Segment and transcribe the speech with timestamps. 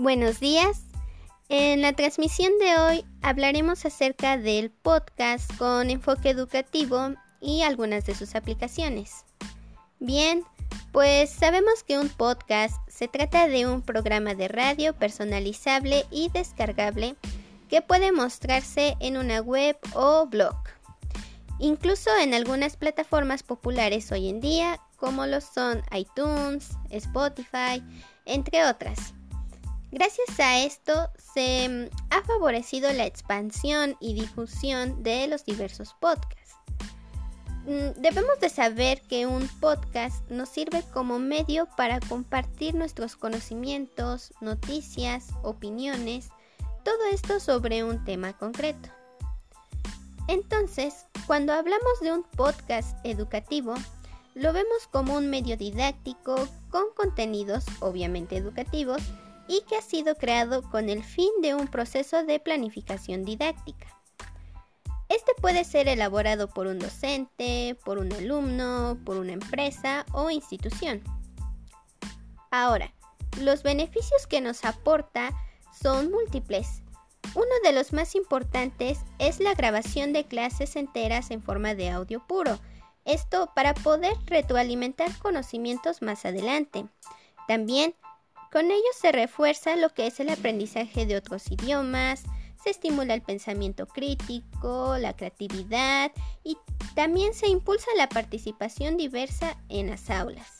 [0.00, 0.80] Buenos días.
[1.50, 8.14] En la transmisión de hoy hablaremos acerca del podcast con enfoque educativo y algunas de
[8.14, 9.26] sus aplicaciones.
[9.98, 10.42] Bien,
[10.90, 17.14] pues sabemos que un podcast se trata de un programa de radio personalizable y descargable
[17.68, 20.56] que puede mostrarse en una web o blog.
[21.58, 27.84] Incluso en algunas plataformas populares hoy en día, como lo son iTunes, Spotify,
[28.24, 29.12] entre otras.
[29.92, 36.54] Gracias a esto se mm, ha favorecido la expansión y difusión de los diversos podcasts.
[37.66, 44.32] Mm, debemos de saber que un podcast nos sirve como medio para compartir nuestros conocimientos,
[44.40, 46.28] noticias, opiniones,
[46.84, 48.88] todo esto sobre un tema concreto.
[50.28, 53.74] Entonces, cuando hablamos de un podcast educativo,
[54.34, 56.36] lo vemos como un medio didáctico
[56.70, 59.02] con contenidos obviamente educativos
[59.50, 63.88] y que ha sido creado con el fin de un proceso de planificación didáctica.
[65.08, 71.02] Este puede ser elaborado por un docente, por un alumno, por una empresa o institución.
[72.52, 72.94] Ahora,
[73.40, 75.32] los beneficios que nos aporta
[75.82, 76.82] son múltiples.
[77.34, 82.24] Uno de los más importantes es la grabación de clases enteras en forma de audio
[82.24, 82.60] puro,
[83.04, 86.86] esto para poder retroalimentar conocimientos más adelante.
[87.48, 87.96] También
[88.52, 92.24] con ello se refuerza lo que es el aprendizaje de otros idiomas,
[92.62, 96.12] se estimula el pensamiento crítico, la creatividad
[96.44, 96.58] y
[96.94, 100.59] también se impulsa la participación diversa en las aulas.